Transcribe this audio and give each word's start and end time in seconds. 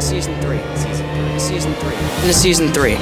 Season 0.00 0.30
3. 0.40 0.54
Season 1.38 1.70
3. 1.80 1.90
Into 2.24 2.32
season 2.32 2.68
3. 2.72 2.96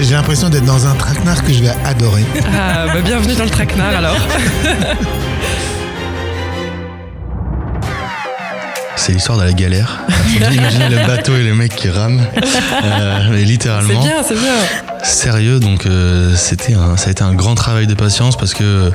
J'ai 0.00 0.14
l'impression 0.14 0.48
d'être 0.48 0.64
dans 0.64 0.86
un 0.86 0.94
traquenard 0.94 1.42
que 1.44 1.52
je 1.52 1.62
vais 1.62 1.72
adorer. 1.84 2.24
Ah, 2.54 2.86
bah, 2.86 3.00
bienvenue 3.04 3.34
dans 3.34 3.44
le 3.44 3.50
traquenard 3.50 3.96
alors. 3.96 4.16
C'est 8.96 9.12
l'histoire 9.12 9.38
de 9.38 9.44
la 9.44 9.52
galère. 9.52 10.00
Imaginez 10.52 10.88
le 10.88 11.06
bateau 11.06 11.36
et 11.36 11.42
les 11.42 11.52
mecs 11.52 11.74
qui 11.74 11.88
rament. 11.88 12.20
Euh, 12.82 13.20
mais 13.30 13.38
C'est 13.38 13.44
littéralement. 13.44 14.02
bien, 14.02 14.22
c'est 14.26 14.34
bien. 14.34 14.54
Sérieux, 15.04 15.60
donc 15.60 15.86
euh, 15.86 16.34
c'était 16.34 16.74
un, 16.74 16.96
ça 16.96 17.08
a 17.08 17.10
été 17.12 17.22
un 17.22 17.32
grand 17.32 17.54
travail 17.54 17.86
de 17.86 17.94
patience 17.94 18.36
parce 18.36 18.54
que 18.54 18.90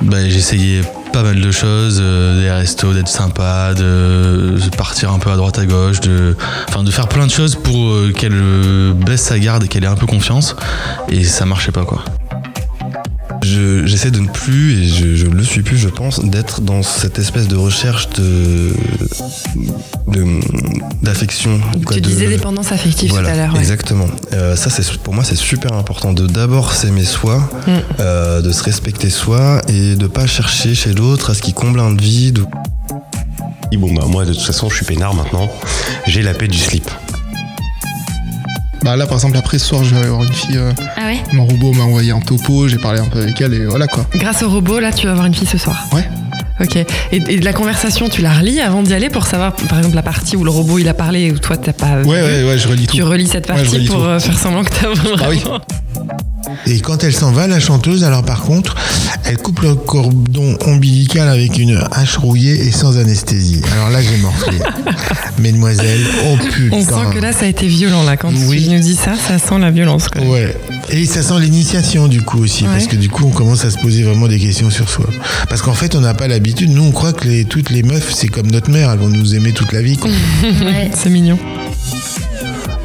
bah, 0.00 0.26
j'essayais 0.28 0.80
pas 1.12 1.22
mal 1.22 1.40
de 1.40 1.50
choses, 1.50 1.98
euh, 2.00 2.40
des 2.40 2.50
restos, 2.50 2.92
d'être 2.92 3.08
sympa, 3.08 3.74
de 3.74 4.58
partir 4.76 5.12
un 5.12 5.18
peu 5.18 5.30
à 5.30 5.36
droite 5.36 5.58
à 5.58 5.66
gauche, 5.66 6.00
de, 6.00 6.36
faire 6.90 7.08
plein 7.08 7.26
de 7.26 7.30
choses 7.30 7.54
pour 7.54 7.90
euh, 7.90 8.12
qu'elle 8.16 8.32
euh, 8.34 8.92
baisse 8.92 9.22
sa 9.22 9.38
garde 9.38 9.64
et 9.64 9.68
qu'elle 9.68 9.84
ait 9.84 9.88
un 9.88 9.96
peu 9.96 10.06
confiance. 10.06 10.56
Et 11.08 11.24
ça 11.24 11.44
marchait 11.46 11.72
pas 11.72 11.84
quoi. 11.84 12.04
Je- 13.42 13.86
J'essaie 13.86 14.10
de 14.10 14.18
ne 14.20 14.28
plus, 14.28 14.82
et 14.82 14.86
je, 14.88 15.14
je 15.16 15.26
le 15.26 15.42
suis 15.42 15.62
plus, 15.62 15.76
je 15.78 15.88
pense, 15.88 16.24
d'être 16.24 16.60
dans 16.60 16.82
cette 16.82 17.18
espèce 17.18 17.48
de 17.48 17.56
recherche 17.56 18.08
de 18.10 18.72
d'affection. 21.02 21.60
Tu 21.90 22.00
de- 22.00 22.06
disais 22.08 22.26
dépendance 22.28 22.72
affective 22.72 23.10
Voilà, 23.10 23.28
tout 23.28 23.34
à 23.34 23.36
l'heure. 23.38 23.52
ouais. 23.54 23.60
exactement. 23.60 24.06
Euh, 24.32 24.56
ça, 24.56 24.70
c'est 24.70 24.86
pour 24.98 25.14
moi, 25.14 25.24
c'est 25.24 25.36
super 25.36 25.72
important 25.74 26.12
de 26.12 26.26
d'abord 26.26 26.72
s'aimer 26.72 27.04
soi, 27.04 27.48
Mm. 27.66 27.70
euh, 28.00 28.42
de 28.42 28.52
se 28.52 28.62
respecter 28.62 29.10
soi 29.10 29.60
et 29.68 29.94
de 29.96 30.06
pas 30.06 30.26
chercher 30.26 30.74
chez 30.74 30.92
l'autre 30.92 31.30
à 31.30 31.34
ce 31.34 31.42
qui 31.42 31.52
comble 31.52 31.80
un 31.80 31.94
vide. 31.94 32.44
Et 33.70 33.76
bon 33.76 33.92
bah 33.92 34.04
moi 34.08 34.24
de 34.24 34.32
toute 34.32 34.42
façon 34.42 34.70
je 34.70 34.76
suis 34.76 34.86
peinard 34.86 35.14
maintenant. 35.14 35.50
J'ai 36.06 36.22
la 36.22 36.32
paix 36.32 36.48
du 36.48 36.56
slip. 36.56 36.90
Bah 38.82 38.96
là, 38.96 39.06
par 39.06 39.14
exemple, 39.14 39.36
après 39.36 39.58
ce 39.58 39.66
soir, 39.66 39.84
je 39.84 39.94
vais 39.94 40.00
aller 40.00 40.08
voir 40.10 40.22
une 40.22 40.32
fille. 40.32 40.56
euh, 40.56 40.72
Ah 40.96 41.06
ouais 41.06 41.18
mon 41.32 41.44
robot 41.46 41.72
m'a 41.72 41.82
envoyé 41.84 42.12
un 42.12 42.20
topo, 42.20 42.68
j'ai 42.68 42.78
parlé 42.78 43.00
un 43.00 43.06
peu 43.06 43.20
avec 43.20 43.40
elle 43.40 43.54
et 43.54 43.66
voilà 43.66 43.86
quoi. 43.86 44.06
Grâce 44.14 44.42
au 44.42 44.48
robot, 44.48 44.78
là, 44.78 44.92
tu 44.92 45.06
vas 45.06 45.12
avoir 45.12 45.26
une 45.26 45.34
fille 45.34 45.46
ce 45.48 45.58
soir. 45.58 45.84
Ouais. 45.92 46.08
Ok. 46.60 46.76
Et, 46.76 46.86
et 47.12 47.20
de 47.38 47.44
la 47.44 47.52
conversation, 47.52 48.08
tu 48.08 48.20
la 48.22 48.32
relis 48.32 48.60
avant 48.60 48.82
d'y 48.82 48.92
aller 48.94 49.10
pour 49.10 49.26
savoir, 49.26 49.54
par 49.54 49.78
exemple, 49.78 49.94
la 49.94 50.02
partie 50.02 50.36
où 50.36 50.44
le 50.44 50.50
robot 50.50 50.78
il 50.78 50.88
a 50.88 50.94
parlé 50.94 51.20
et 51.22 51.32
où 51.32 51.38
toi 51.38 51.56
t'as 51.56 51.72
pas. 51.72 52.00
Ouais, 52.02 52.20
ouais, 52.22 52.44
ouais, 52.44 52.58
je 52.58 52.66
relis 52.68 52.86
tout. 52.86 52.96
Tu 52.96 53.02
relis 53.02 53.26
cette 53.28 53.48
Ouais, 53.48 53.54
partie 53.56 53.68
relis 53.76 53.86
pour 53.86 53.96
tout. 53.98 54.02
euh, 54.04 54.18
faire 54.20 54.38
semblant 54.38 54.64
que 54.64 54.70
t'as 54.70 54.88
vraiment. 54.88 55.16
Ah 55.20 55.28
oui. 55.30 55.42
Et 56.66 56.80
quand 56.80 57.04
elle 57.04 57.12
s'en 57.14 57.30
va, 57.32 57.46
la 57.46 57.60
chanteuse, 57.60 58.04
alors 58.04 58.24
par 58.24 58.42
contre, 58.42 58.74
elle 59.24 59.36
coupe 59.38 59.60
le 59.60 59.74
cordon 59.74 60.56
ombilical 60.66 61.28
avec 61.28 61.58
une 61.58 61.78
hache 61.92 62.16
rouillée 62.16 62.66
et 62.66 62.70
sans 62.72 62.96
anesthésie. 62.98 63.60
Alors 63.74 63.90
là, 63.90 64.00
j'ai 64.02 64.16
morflé. 64.16 64.58
Mesdemoiselles, 65.38 66.06
oh 66.26 66.36
putain. 66.54 66.76
On 66.76 66.82
sent 66.84 67.14
que 67.14 67.18
là, 67.20 67.32
ça 67.32 67.44
a 67.44 67.48
été 67.48 67.66
violent, 67.66 68.02
là. 68.04 68.16
Quand 68.16 68.30
Oui. 68.48 68.64
tu 68.64 68.70
nous 68.70 68.80
dis 68.80 68.94
ça, 68.96 69.12
ça 69.16 69.38
sent 69.38 69.58
la 69.58 69.70
violence. 69.70 70.08
Quoi. 70.08 70.22
Ouais. 70.22 70.56
Et 70.90 71.04
ça 71.06 71.22
sent 71.22 71.34
l'initiation 71.40 72.08
du 72.08 72.22
coup 72.22 72.42
aussi, 72.42 72.64
parce 72.64 72.86
que 72.86 72.96
du 72.96 73.08
coup 73.10 73.24
on 73.26 73.30
commence 73.30 73.64
à 73.64 73.70
se 73.70 73.78
poser 73.78 74.02
vraiment 74.04 74.26
des 74.26 74.38
questions 74.38 74.70
sur 74.70 74.88
soi. 74.88 75.06
Parce 75.48 75.60
qu'en 75.62 75.74
fait 75.74 75.94
on 75.94 76.00
n'a 76.00 76.14
pas 76.14 76.28
l'habitude, 76.28 76.70
nous 76.70 76.82
on 76.84 76.92
croit 76.92 77.12
que 77.12 77.26
les- 77.28 77.44
toutes 77.44 77.70
les 77.70 77.82
meufs 77.82 78.12
c'est 78.14 78.28
comme 78.28 78.50
notre 78.50 78.70
mère, 78.70 78.90
elles 78.90 78.98
vont 78.98 79.08
nous 79.08 79.34
aimer 79.34 79.52
toute 79.52 79.72
la 79.72 79.82
vie. 79.82 79.98
Ouais. 80.42 80.90
C'est 80.94 81.10
mignon. 81.10 81.38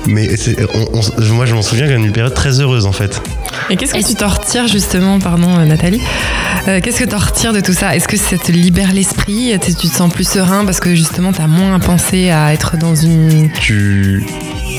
Mais 0.06 0.36
c'est- 0.36 0.58
on- 0.76 1.00
on- 1.00 1.34
moi 1.34 1.46
je 1.46 1.54
m'en 1.56 1.62
souviens 1.62 1.86
qu'il 1.86 1.94
y 1.98 2.02
a 2.02 2.06
une 2.06 2.12
période 2.12 2.34
très 2.34 2.60
heureuse 2.60 2.86
en 2.86 2.92
fait. 2.92 3.22
Et 3.70 3.78
qu'est-ce 3.78 3.94
que 3.94 4.06
tu 4.06 4.16
t'en 4.16 4.28
retires, 4.28 4.68
justement, 4.68 5.20
pardon, 5.20 5.58
euh, 5.58 5.66
Nathalie 5.66 6.02
Euh, 6.68 6.80
Qu'est-ce 6.82 7.00
que 7.00 7.06
t'en 7.10 7.18
retires 7.18 7.54
de 7.54 7.60
tout 7.62 7.72
ça? 7.74 7.96
Est-ce 7.96 8.08
que 8.10 8.18
ça 8.18 8.38
te 8.38 8.52
libère 8.52 8.92
l'esprit? 8.94 9.54
Tu 9.62 9.74
tu 9.76 9.88
te 9.88 9.96
sens 9.96 10.12
plus 10.12 10.28
serein 10.28 10.66
parce 10.66 10.80
que 10.82 10.94
justement, 10.96 11.32
t'as 11.32 11.48
moins 11.48 11.74
à 11.76 11.80
penser 11.80 12.30
à 12.30 12.54
être 12.54 12.78
dans 12.78 12.96
une. 12.96 13.50
Tu 13.62 14.24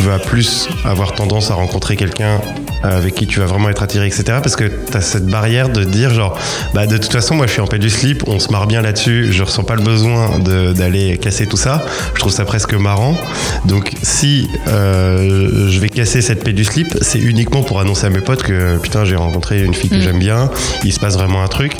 vas 0.02 0.18
plus 0.18 0.68
avoir 0.84 1.14
tendance 1.14 1.50
à 1.50 1.54
rencontrer 1.54 1.96
quelqu'un 1.96 2.40
avec 2.82 3.14
qui 3.14 3.26
tu 3.26 3.40
vas 3.40 3.46
vraiment 3.46 3.70
être 3.70 3.82
attiré, 3.82 4.06
etc. 4.06 4.24
Parce 4.42 4.56
que 4.56 4.64
tu 4.64 4.96
as 4.96 5.00
cette 5.00 5.26
barrière 5.26 5.70
de 5.70 5.84
dire 5.84 6.12
genre, 6.12 6.38
bah 6.74 6.86
de 6.86 6.98
toute 6.98 7.12
façon, 7.12 7.34
moi 7.34 7.46
je 7.46 7.52
suis 7.52 7.60
en 7.62 7.66
paix 7.66 7.78
du 7.78 7.88
slip, 7.88 8.24
on 8.26 8.38
se 8.38 8.50
marre 8.52 8.66
bien 8.66 8.82
là-dessus, 8.82 9.32
je 9.32 9.42
ressens 9.42 9.64
pas 9.64 9.74
le 9.74 9.82
besoin 9.82 10.38
d'aller 10.38 11.16
casser 11.18 11.46
tout 11.46 11.56
ça. 11.56 11.82
Je 12.14 12.20
trouve 12.20 12.32
ça 12.32 12.44
presque 12.44 12.74
marrant. 12.74 13.16
Donc 13.64 13.92
si 14.02 14.48
euh, 14.68 15.70
je 15.70 15.78
vais 15.80 15.88
casser 15.88 16.20
cette 16.20 16.44
paix 16.44 16.52
du 16.52 16.64
slip, 16.64 16.98
c'est 17.00 17.20
uniquement 17.20 17.62
pour 17.62 17.80
annoncer 17.80 18.06
à 18.06 18.10
mes 18.10 18.20
potes 18.20 18.42
que 18.42 18.76
putain, 18.78 19.04
j'ai 19.04 19.16
rencontré 19.16 19.62
une 19.62 19.74
fille 19.74 19.90
que 19.90 19.94
Mm. 19.94 20.00
j'aime 20.00 20.18
bien, 20.18 20.50
il 20.84 20.92
se 20.92 20.98
passe 21.00 21.14
vraiment 21.16 21.42
un 21.42 21.48
truc. 21.48 21.72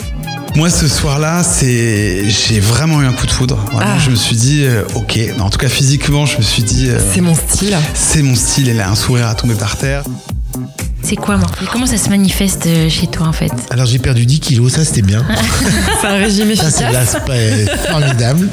Moi, 0.56 0.70
ce 0.70 0.87
soir-là, 0.87 1.42
c'est, 1.42 2.28
j'ai 2.28 2.60
vraiment 2.60 3.03
eu 3.03 3.06
un 3.06 3.12
coup 3.12 3.26
de 3.26 3.31
foudre. 3.32 3.56
Vraiment, 3.72 3.94
Ah. 3.97 3.98
je 3.98 4.10
me 4.10 4.15
suis 4.15 4.37
dit, 4.37 4.62
euh, 4.65 4.82
ok. 4.94 5.19
En 5.41 5.50
tout 5.50 5.59
cas, 5.59 5.69
physiquement, 5.69 6.26
je 6.26 6.37
me 6.37 6.42
suis 6.42 6.62
dit, 6.62 6.88
euh, 6.91 6.98
C'est 7.12 7.20
mon 7.20 7.34
style. 7.34 7.76
c'est 7.94 8.22
mon 8.22 8.37
style. 8.37 8.69
Elle 8.69 8.81
a 8.81 8.88
un 8.88 8.94
sourire 8.94 9.26
à 9.26 9.34
tomber 9.34 9.54
par 9.54 9.76
terre. 9.76 10.04
C'est 11.03 11.16
quoi, 11.16 11.37
Morphée 11.37 11.66
Comment 11.70 11.87
ça 11.87 11.98
se 11.98 12.09
manifeste 12.09 12.65
euh, 12.66 12.88
chez 12.88 13.09
toi 13.09 13.26
en 13.26 13.32
fait? 13.32 13.50
Alors 13.70 13.84
j'ai 13.84 13.98
perdu 13.98 14.25
10 14.25 14.41
kilos, 14.41 14.72
ça 14.72 14.84
c'était 14.87 15.03
bien. 15.03 15.22
C'est 16.00 16.06
un 16.06 16.15
régime 16.16 16.54
Ça 16.56 16.71
c'est 16.71 16.84
efficace. 16.84 17.12
l'aspect 17.12 17.66
formidable. 17.91 18.48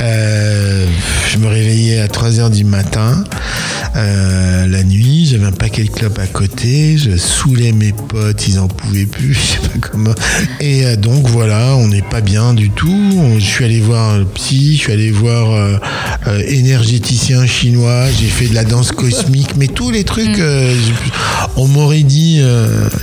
Euh, 0.00 0.86
je 1.32 1.38
me 1.38 1.48
réveillais 1.48 1.98
à 2.00 2.06
3h 2.06 2.50
du 2.50 2.62
matin, 2.62 3.24
euh, 3.96 4.66
la 4.68 4.84
nuit, 4.84 5.26
j'avais 5.42 5.52
un 5.52 5.56
paquet 5.56 5.84
de 5.84 5.90
clopes 5.90 6.18
à 6.18 6.26
côté, 6.26 6.96
je 6.98 7.16
saoulais 7.16 7.72
mes 7.72 7.92
potes, 7.92 8.46
ils 8.48 8.58
en 8.60 8.68
pouvaient 8.68 9.06
plus, 9.06 9.34
je 9.34 9.40
sais 9.40 9.68
pas 9.68 9.88
comment. 9.88 10.14
Et 10.60 10.84
euh, 10.86 10.96
donc 10.96 11.26
voilà, 11.28 11.74
on 11.76 11.88
n'est 11.88 12.02
pas 12.02 12.20
bien 12.20 12.54
du 12.54 12.70
tout. 12.70 13.18
Je 13.38 13.44
suis 13.44 13.64
allé 13.64 13.80
voir 13.80 14.18
le 14.18 14.24
psy, 14.24 14.76
je 14.76 14.80
suis 14.82 14.92
allé 14.92 15.10
voir 15.10 15.50
euh, 15.52 15.76
euh, 16.28 16.42
énergéticien 16.46 17.46
chinois, 17.46 18.06
j'ai 18.20 18.28
fait 18.28 18.46
de 18.46 18.54
la 18.54 18.64
danse 18.64 18.92
cosmique, 18.92 19.56
mais 19.56 19.66
tous 19.66 19.90
les 19.90 20.04
trucs, 20.04 20.38
euh, 20.38 20.74
j'ai- 20.74 21.10
on 21.56 21.66
m'aurait 21.66 22.02
dit, 22.02 22.40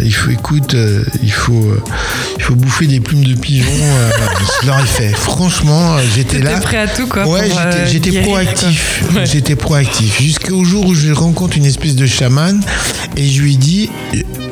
il 0.04 0.14
faut, 0.14 0.32
écoute, 0.32 0.76
il 1.22 1.32
faut, 1.32 1.74
il 2.38 2.44
faut 2.44 2.56
bouffer 2.56 2.88
des 2.88 3.00
plumes 3.00 3.24
de 3.24 3.36
pigeon. 3.36 3.66
je 4.62 4.68
l'aurais 4.68 4.86
fait. 4.86 5.10
Franchement, 5.10 5.98
j'étais 6.16 6.40
là. 6.40 6.60
prêt 6.60 6.78
à 6.78 6.88
tout, 6.88 7.08
quoi. 7.08 7.28
Ouais, 7.28 7.50
j'étais- 7.92 8.22
proactif. 8.22 9.04
Ouais. 9.16 9.26
J'étais 9.26 9.56
proactif. 9.56 10.22
Jusqu'au 10.22 10.64
jour 10.64 10.86
où 10.88 10.94
je 10.96 11.12
rencontre 11.12 11.58
une 11.58 11.66
espèce 11.66 11.96
de 11.96 12.06
chaman 12.30 12.62
et 13.18 13.26
je 13.28 13.42
lui 13.42 13.58
dis 13.58 13.90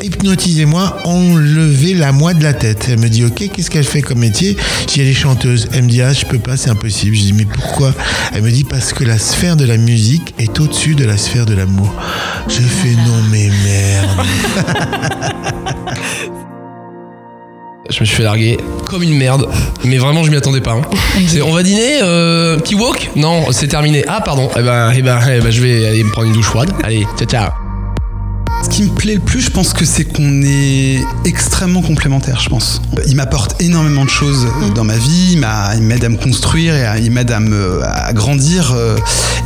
hypnotisez-moi, 0.02 0.98
enlevez 1.06 1.94
la 1.94 2.12
moi 2.12 2.34
de 2.34 2.42
la 2.44 2.54
tête. 2.54 2.88
Elle 2.90 3.00
me 3.00 3.08
dit 3.08 3.24
ok, 3.24 3.50
qu'est-ce 3.54 3.70
qu'elle 3.70 3.84
fait 3.84 4.02
comme 4.02 4.20
métier? 4.20 4.58
Je 4.82 4.86
dis 4.94 5.02
elle 5.02 5.08
est 5.08 5.14
chanteuse. 5.14 5.68
Elle 5.74 5.84
me 5.84 5.90
dit 5.90 6.02
ah 6.02 6.12
je 6.14 6.26
peux 6.26 6.40
pas, 6.40 6.58
c'est 6.58 6.70
impossible. 6.72 7.16
Je 7.16 7.22
dis 7.22 7.34
mais 7.34 7.46
pourquoi? 7.46 7.94
Elle 8.34 8.42
me 8.42 8.52
dit 8.52 8.64
parce 8.64 8.94
que 8.94 9.04
la 9.04 9.18
sphère 9.20 9.56
de 9.56 9.66
la 9.66 9.78
musique 9.78 10.34
est 10.40 10.60
au-dessus 10.60 10.96
de 10.96 11.06
la 11.06 11.18
sphère 11.18 11.46
de 11.46 11.54
l'amour. 11.54 11.94
Je 12.48 12.62
fais 12.62 12.96
non 13.06 13.22
mais 13.32 13.50
merde. 13.66 14.10
Je 17.90 18.02
me 18.02 18.06
suis 18.06 18.18
fait 18.18 18.24
larguer 18.24 18.58
comme 18.86 19.02
une 19.02 19.16
merde, 19.18 19.48
mais 19.86 19.98
vraiment 19.98 20.22
je 20.26 20.30
m'y 20.30 20.36
attendais 20.36 20.60
pas. 20.60 20.74
hein. 20.74 20.82
On 21.46 21.54
va 21.54 21.64
dîner, 21.64 22.00
euh, 22.04 22.58
petit 22.58 22.76
walk? 22.76 23.12
Non, 23.16 23.46
c'est 23.54 23.70
terminé. 23.70 24.04
Ah 24.10 24.20
pardon. 24.20 24.50
Eh 24.60 24.62
ben, 24.62 24.92
eh 24.94 25.02
ben, 25.02 25.20
eh 25.34 25.40
ben, 25.40 25.50
je 25.50 25.62
vais 25.62 25.88
aller 25.88 26.04
me 26.04 26.12
prendre 26.12 26.28
une 26.28 26.34
douche 26.34 26.48
froide. 26.48 26.70
Allez, 26.84 27.06
ciao 27.18 27.26
ciao. 27.30 27.67
Ce 28.78 28.84
qui 28.84 28.90
me 28.92 28.94
plaît 28.96 29.16
le 29.16 29.20
plus, 29.22 29.42
je 29.42 29.50
pense 29.50 29.74
que 29.74 29.86
c'est 29.86 30.04
qu'on 30.04 30.44
est 30.44 31.00
extrêmement 31.26 31.82
complémentaires, 31.82 32.40
je 32.40 32.48
pense. 32.48 32.80
Il 33.08 33.16
m'apporte 33.16 33.60
énormément 33.60 34.06
de 34.06 34.10
choses 34.12 34.46
euh, 34.46 34.70
dans 34.70 34.84
ma 34.84 34.96
vie, 34.98 35.30
il 35.32 35.40
m'a- 35.40 35.74
il 35.74 35.82
m'aide 35.82 36.06
à 36.06 36.10
me 36.10 36.16
construire, 36.18 36.76
et 36.76 36.86
à- 36.86 37.00
il 37.00 37.10
m'aide 37.10 37.32
à 37.32 37.40
me 37.40 37.82
à 37.84 38.14
grandir, 38.14 38.74
euh, 38.76 38.96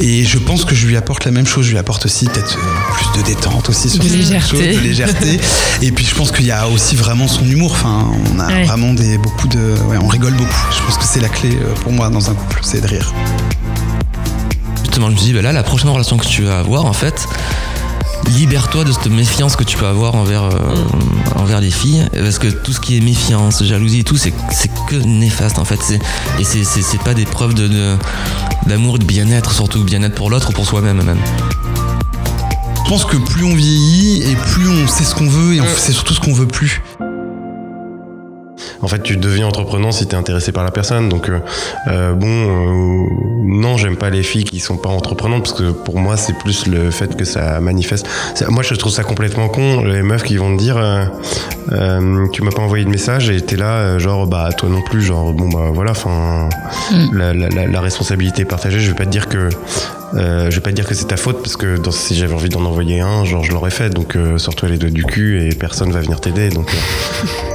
et 0.02 0.26
je 0.26 0.38
pense 0.38 0.66
que 0.66 0.76
je 0.76 0.86
lui 0.86 0.98
apporte 0.98 1.24
la 1.24 1.32
même 1.32 1.48
chose. 1.48 1.66
Je 1.66 1.72
lui 1.72 1.78
apporte 1.78 2.06
aussi 2.08 2.26
peut-être 2.26 2.58
euh, 2.58 2.94
plus 2.94 3.22
de 3.22 3.26
détente 3.26 3.70
aussi 3.70 3.90
sur 3.90 4.04
De 4.04 4.10
légèreté. 4.10 4.50
choses, 4.50 4.60
de 4.76 4.82
légèreté. 4.82 5.40
et 5.82 5.92
puis 5.94 6.04
je 6.04 6.14
pense 6.14 6.34
qu'il 6.34 6.46
y 6.46 6.52
a 6.52 6.68
aussi 6.68 6.98
vraiment 6.98 7.30
son 7.30 7.46
humour. 7.46 7.72
Enfin, 7.72 8.10
on 8.36 8.38
a 8.40 8.48
Ouais. 8.48 8.66
vraiment 8.66 8.94
des 8.94 9.18
beaucoup 9.18 9.48
de, 9.48 9.76
ouais, 9.88 9.98
on 10.02 10.08
rigole 10.08 10.34
beaucoup. 10.34 10.66
Je 10.78 10.84
pense 10.86 10.98
que 10.98 11.06
c'est 11.06 11.22
la 11.22 11.30
clé 11.30 11.58
pour 11.84 11.94
moi 11.94 12.10
dans 12.10 12.30
un 12.30 12.34
couple, 12.34 12.60
c'est 12.64 12.82
de 12.82 12.88
rire. 12.88 13.14
Justement, 14.84 15.08
je 15.10 15.16
me 15.16 15.20
dis, 15.20 15.32
bah 15.32 15.42
là, 15.42 15.54
la 15.54 15.64
prochaine 15.64 15.88
relation 15.90 16.18
que 16.18 16.26
tu 16.28 16.42
vas 16.42 16.60
avoir, 16.60 16.86
en 16.86 16.92
fait, 16.92 17.26
libère-toi 18.30 18.84
de 18.84 18.92
cette 18.92 19.08
méfiance 19.08 19.56
que 19.56 19.64
tu 19.64 19.78
peux 19.78 19.86
avoir 19.86 20.16
envers, 20.16 20.44
euh, 20.44 20.60
envers 21.36 21.60
les 21.62 21.72
filles. 21.72 22.06
Parce 22.14 22.40
que 22.40 22.48
tout 22.48 22.72
ce 22.74 22.80
qui 22.80 22.98
est 22.98 23.02
méfiance, 23.02 23.64
jalousie 23.64 24.00
et 24.00 24.04
tout, 24.04 24.18
c'est 24.18 24.34
c'est 24.52 24.70
que 24.88 24.96
néfaste, 24.96 25.60
en 25.60 25.66
fait. 25.66 25.80
Et 26.40 26.44
c'est- 26.44 26.98
pas 27.04 27.14
des 27.14 27.26
preuves 27.26 27.54
de- 27.56 27.68
de- 27.68 27.98
d'amour 28.68 28.96
et 28.96 29.00
de 29.00 29.06
bien-être, 29.06 29.52
surtout 29.54 29.84
bien-être 29.84 30.16
pour 30.16 30.30
l'autre 30.30 30.50
ou 30.50 30.54
pour 30.54 30.66
soi-même, 30.66 31.02
même. 31.02 31.18
Je 32.86 32.90
pense 32.90 33.06
que 33.06 33.18
plus 33.18 33.44
on 33.46 33.56
vieillit 33.56 34.22
et 34.24 34.36
plus 34.36 34.68
on 34.68 34.88
sait 34.88 35.04
ce 35.06 35.16
qu'on 35.16 35.28
veut 35.30 35.56
et 35.56 35.62
on 35.62 35.78
sait 35.78 35.94
surtout 35.94 36.14
ce 36.14 36.20
qu'on 36.20 36.34
veut 36.34 36.48
plus. 36.48 36.82
En 38.82 38.88
fait, 38.88 39.02
tu 39.04 39.18
deviens 39.18 39.48
entreprenant 39.48 39.92
si 39.92 40.08
t'es 40.08 40.16
intéressé 40.16 40.52
par 40.52 40.64
la 40.64 40.72
personne. 40.72 41.10
Donc, 41.10 41.30
euh, 41.30 41.40
euh, 41.88 42.14
bon, 42.14 42.28
euh, 42.28 43.06
non, 43.44 43.78
j'aime 43.78 43.98
pas 43.98 44.10
les 44.10 44.24
filles 44.24 44.44
qui 44.44 44.60
sont 44.60 44.78
pas 44.78 44.90
entreprenantes 44.90 45.44
parce 45.44 45.54
que 45.54 45.72
pour 45.72 46.00
moi, 46.00 46.18
c'est 46.18 46.38
plus 46.38 46.68
le 46.68 46.92
fait 46.92 47.16
que 47.16 47.26
ça 47.26 47.60
manifeste. 47.60 48.08
Moi, 48.50 48.64
je 48.64 48.74
trouve 48.76 48.92
ça 48.92 49.04
complètement 49.04 49.50
con. 49.50 49.84
Les 49.84 50.02
meufs 50.02 50.24
qui 50.24 50.38
vont 50.38 50.56
te 50.56 50.62
dire, 50.62 50.78
euh, 50.78 51.06
euh, 51.72 52.28
tu 52.34 52.42
m'as 52.44 52.52
pas 52.52 52.62
envoyé 52.62 52.84
de 52.86 52.90
message 52.90 53.30
et 53.30 53.42
t'es 53.42 53.56
là, 53.56 53.76
euh, 53.78 54.00
genre, 54.00 54.28
bah, 54.28 54.50
toi 54.58 54.70
non 54.70 54.82
plus, 54.82 55.02
genre, 55.02 55.34
bon, 55.34 55.50
bah, 55.50 55.70
voilà, 55.74 55.92
enfin, 55.92 56.50
la, 57.14 57.34
la- 57.34 57.50
la- 57.50 57.68
la 57.68 57.82
responsabilité 57.82 58.42
est 58.44 58.46
partagée. 58.46 58.80
Je 58.80 58.90
vais 58.90 58.96
pas 58.98 59.06
te 59.06 59.10
dire 59.12 59.28
que, 59.30 59.50
euh, 60.16 60.50
je 60.50 60.56
vais 60.56 60.62
pas 60.62 60.72
te 60.72 60.76
dire 60.76 60.88
que 60.88 60.94
c'est 60.96 61.06
ta 61.08 61.18
faute 61.18 61.42
parce 61.42 61.56
que 61.58 61.78
dans- 61.78 61.92
si 61.92 62.16
j'avais 62.16 62.34
envie 62.34 62.50
d'en 62.50 62.66
envoyer 62.66 63.00
un, 63.02 63.26
genre, 63.26 63.44
je 63.44 63.52
l'aurais 63.52 63.72
fait. 63.72 63.90
Donc, 63.90 64.16
euh, 64.16 64.38
sors-toi 64.38 64.70
les 64.70 64.78
doigts 64.78 64.90
du 64.90 65.04
cul 65.04 65.46
et 65.48 65.56
personne 65.56 65.92
va 65.92 66.02
venir 66.02 66.20
t'aider. 66.20 66.50
Donc, 66.50 66.74
euh, 66.74 67.51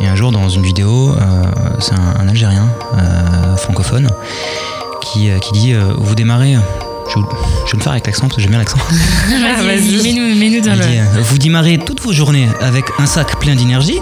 Et 0.00 0.06
un 0.06 0.14
jour, 0.16 0.32
dans 0.32 0.48
une 0.48 0.62
vidéo, 0.62 1.14
euh, 1.14 1.44
c'est 1.80 1.92
un, 1.94 2.20
un 2.20 2.28
Algérien 2.28 2.68
euh, 2.98 3.56
francophone 3.56 4.08
qui, 5.02 5.30
euh, 5.30 5.38
qui 5.38 5.52
dit 5.52 5.72
euh, 5.74 5.92
Vous 5.98 6.14
démarrez. 6.14 6.54
Je, 7.08 7.20
je 7.66 7.72
vais 7.72 7.78
le 7.78 7.82
faire 7.82 7.92
avec 7.92 8.06
l'accent 8.06 8.22
parce 8.22 8.34
que 8.36 8.40
j'aime 8.42 8.50
bien 8.50 8.58
l'accent. 8.58 8.78
Vas-y, 9.28 9.66
vas-y, 9.66 10.02
mets-nous 10.02 10.34
mets-nous 10.38 10.60
dans 10.60 10.74
Il 10.74 10.80
dit, 10.80 10.96
le. 10.96 11.18
euh, 11.18 11.22
Vous 11.22 11.38
démarrez 11.38 11.78
toutes 11.78 12.00
vos 12.02 12.12
journées 12.12 12.48
avec 12.60 12.84
un 12.98 13.06
sac 13.06 13.38
plein 13.38 13.54
d'énergie 13.54 13.98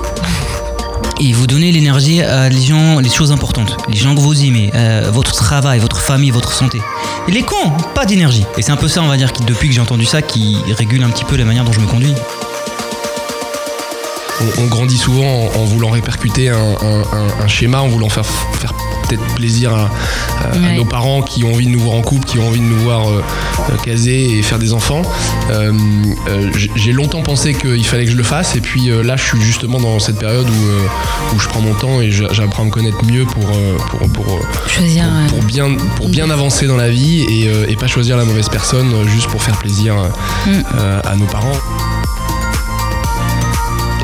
et 1.20 1.32
vous 1.32 1.46
donnez 1.46 1.70
l'énergie 1.70 2.22
à 2.22 2.48
les 2.48 2.60
gens, 2.62 2.98
les 2.98 3.10
choses 3.10 3.30
importantes, 3.30 3.76
les 3.88 3.96
gens 3.96 4.14
que 4.16 4.20
vous 4.20 4.42
aimez, 4.44 4.70
euh, 4.74 5.10
votre 5.12 5.32
travail, 5.32 5.78
votre 5.78 6.00
famille, 6.00 6.30
votre 6.30 6.52
santé. 6.52 6.80
Et 7.28 7.30
les 7.32 7.42
cons, 7.42 7.70
pas 7.94 8.04
d'énergie. 8.04 8.44
Et 8.56 8.62
c'est 8.62 8.72
un 8.72 8.76
peu 8.76 8.88
ça, 8.88 9.00
on 9.02 9.06
va 9.06 9.16
dire, 9.16 9.32
qui, 9.32 9.44
depuis 9.44 9.68
que 9.68 9.74
j'ai 9.74 9.80
entendu 9.80 10.06
ça, 10.06 10.22
qui 10.22 10.56
régule 10.76 11.02
un 11.04 11.10
petit 11.10 11.24
peu 11.24 11.36
la 11.36 11.44
manière 11.44 11.62
dont 11.64 11.72
je 11.72 11.80
me 11.80 11.86
conduis. 11.86 12.14
On, 14.40 14.62
on 14.62 14.66
grandit 14.66 14.96
souvent 14.98 15.24
en, 15.24 15.60
en 15.60 15.64
voulant 15.64 15.90
répercuter 15.90 16.48
un, 16.50 16.56
un- 16.56 17.02
un- 17.12 17.44
un 17.44 17.46
schéma, 17.48 17.80
en 17.80 17.88
voulant 17.88 18.08
faire, 18.08 18.26
faire 18.26 18.72
peut-être 19.08 19.22
plaisir 19.34 19.72
à, 19.74 19.90
à- 20.42 20.48
à 20.54 20.58
Ouais. 20.58 20.76
nos 20.76 20.84
parents 20.84 21.22
qui 21.22 21.44
ont 21.44 21.52
envie 21.52 21.66
de 21.66 21.70
nous 21.70 21.80
voir 21.80 21.96
en 21.96 22.02
couple, 22.02 22.26
qui 22.26 22.38
ont 22.38 22.48
envie 22.48 22.60
de 22.60 22.64
nous 22.64 22.78
voir 22.78 23.08
euh, 23.08 23.22
euh, 23.70 23.76
caser 23.84 24.38
et 24.38 24.42
faire 24.42 24.58
des 24.58 24.72
enfants. 24.72 25.02
Euh, 25.50 25.72
euh, 26.28 26.50
j'ai- 26.76 26.92
longtemps 26.92 27.22
pensé 27.22 27.54
qu'il 27.54 27.84
fallait 27.84 28.04
que 28.04 28.10
je 28.12 28.16
le 28.16 28.22
fasse 28.22 28.54
et 28.56 28.60
puis 28.60 28.88
là 29.02 29.16
je 29.16 29.22
suis 29.24 29.40
justement 29.42 29.80
dans 29.80 29.98
cette 29.98 30.18
période 30.18 30.46
où, 30.48 31.34
où 31.34 31.40
je 31.40 31.48
prends 31.48 31.60
mon 31.60 31.74
temps 31.74 32.00
et 32.00 32.10
j'apprends 32.10 32.62
à 32.62 32.66
me 32.66 32.70
connaître 32.70 33.04
mieux 33.04 33.24
pour, 33.24 33.44
pour, 33.90 34.08
pour, 34.10 34.40
Choisir. 34.68 35.04
pour 35.28 35.42
bien, 35.42 35.74
pour 35.96 36.08
bien 36.08 36.30
avancer 36.30 36.66
dans 36.66 36.76
la 36.76 36.88
vie 36.90 37.22
et, 37.22 37.50
et 37.72 37.76
pas 37.76 37.86
choisir 37.88 38.16
la 38.16 38.24
mauvaise 38.24 38.48
personne 38.48 38.92
juste 39.08 39.28
pour 39.28 39.42
faire 39.42 39.56
plaisir 39.58 39.94
Mm. 40.46 40.50
à 41.04 41.16
nos 41.16 41.26
parents. 41.26 41.52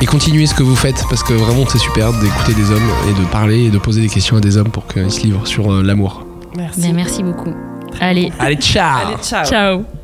Et 0.01 0.05
continuez 0.07 0.47
ce 0.47 0.55
que 0.55 0.63
vous 0.63 0.75
faites 0.75 1.03
parce 1.09 1.21
que 1.23 1.33
vraiment 1.33 1.63
c'est 1.67 1.77
super 1.77 2.11
d'écouter 2.13 2.53
des 2.55 2.71
hommes 2.71 2.89
et 3.09 3.19
de 3.19 3.25
parler 3.27 3.65
et 3.65 3.69
de 3.69 3.77
poser 3.77 4.01
des 4.01 4.09
questions 4.09 4.35
à 4.35 4.39
des 4.41 4.57
hommes 4.57 4.71
pour 4.71 4.87
qu'ils 4.87 5.11
se 5.11 5.21
livrent 5.21 5.45
sur 5.45 5.71
euh, 5.71 5.83
l'amour. 5.83 6.25
Merci. 6.57 6.81
Bien, 6.81 6.93
merci 6.93 7.21
beaucoup. 7.23 7.53
Allez, 7.99 8.31
Allez, 8.39 8.55
ciao 8.55 9.07
Allez, 9.07 9.17
ciao. 9.21 9.45
ciao. 9.45 10.00